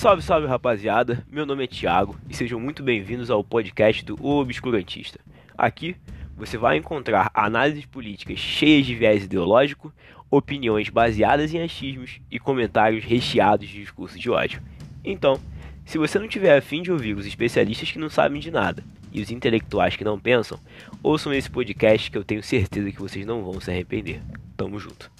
Salve, 0.00 0.22
salve 0.22 0.46
rapaziada, 0.46 1.22
meu 1.30 1.44
nome 1.44 1.64
é 1.64 1.66
Thiago 1.66 2.18
e 2.26 2.34
sejam 2.34 2.58
muito 2.58 2.82
bem-vindos 2.82 3.30
ao 3.30 3.44
podcast 3.44 4.02
do 4.02 4.16
Obscurantista. 4.24 5.20
Aqui 5.58 5.94
você 6.34 6.56
vai 6.56 6.78
encontrar 6.78 7.30
análises 7.34 7.84
políticas 7.84 8.38
cheias 8.38 8.86
de 8.86 8.94
viés 8.94 9.24
ideológico, 9.24 9.92
opiniões 10.30 10.88
baseadas 10.88 11.52
em 11.52 11.60
achismos 11.60 12.18
e 12.30 12.38
comentários 12.38 13.04
recheados 13.04 13.68
de 13.68 13.78
discursos 13.78 14.18
de 14.18 14.30
ódio. 14.30 14.62
Então, 15.04 15.38
se 15.84 15.98
você 15.98 16.18
não 16.18 16.26
tiver 16.26 16.56
afim 16.56 16.80
de 16.80 16.90
ouvir 16.90 17.14
os 17.14 17.26
especialistas 17.26 17.92
que 17.92 17.98
não 17.98 18.08
sabem 18.08 18.40
de 18.40 18.50
nada 18.50 18.82
e 19.12 19.20
os 19.20 19.30
intelectuais 19.30 19.96
que 19.96 20.02
não 20.02 20.18
pensam, 20.18 20.58
ouçam 21.02 21.30
esse 21.30 21.50
podcast 21.50 22.10
que 22.10 22.16
eu 22.16 22.24
tenho 22.24 22.42
certeza 22.42 22.90
que 22.90 23.02
vocês 23.02 23.26
não 23.26 23.44
vão 23.44 23.60
se 23.60 23.70
arrepender. 23.70 24.22
Tamo 24.56 24.80
junto. 24.80 25.10